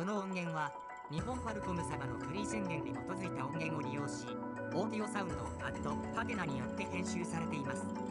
[0.00, 0.72] この音源は
[1.10, 4.24] 日本ファルコム様のフリー宣言に基づいた音源を利用し
[4.72, 8.09] オーディオサウンドアットハテナによって編集されています。